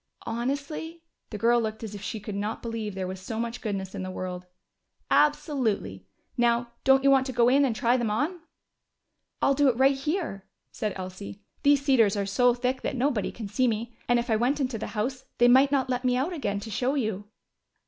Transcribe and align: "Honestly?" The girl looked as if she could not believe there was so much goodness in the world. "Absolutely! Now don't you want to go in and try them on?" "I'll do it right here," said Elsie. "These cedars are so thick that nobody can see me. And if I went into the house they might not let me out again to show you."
"Honestly?" 0.25 1.03
The 1.29 1.37
girl 1.37 1.61
looked 1.61 1.83
as 1.83 1.93
if 1.93 2.01
she 2.01 2.19
could 2.19 2.33
not 2.33 2.63
believe 2.63 2.95
there 2.95 3.05
was 3.05 3.21
so 3.21 3.39
much 3.39 3.61
goodness 3.61 3.93
in 3.93 4.01
the 4.01 4.09
world. 4.09 4.47
"Absolutely! 5.11 6.07
Now 6.37 6.71
don't 6.83 7.03
you 7.03 7.11
want 7.11 7.27
to 7.27 7.31
go 7.31 7.47
in 7.49 7.63
and 7.63 7.75
try 7.75 7.97
them 7.97 8.09
on?" 8.09 8.39
"I'll 9.43 9.53
do 9.53 9.69
it 9.69 9.77
right 9.77 9.95
here," 9.95 10.47
said 10.71 10.93
Elsie. 10.95 11.43
"These 11.61 11.85
cedars 11.85 12.17
are 12.17 12.25
so 12.25 12.55
thick 12.55 12.81
that 12.81 12.95
nobody 12.95 13.31
can 13.31 13.47
see 13.47 13.67
me. 13.67 13.95
And 14.07 14.17
if 14.17 14.31
I 14.31 14.35
went 14.37 14.59
into 14.59 14.79
the 14.79 14.87
house 14.97 15.25
they 15.37 15.47
might 15.47 15.71
not 15.71 15.87
let 15.87 16.03
me 16.03 16.17
out 16.17 16.33
again 16.33 16.59
to 16.61 16.71
show 16.71 16.95
you." 16.95 17.25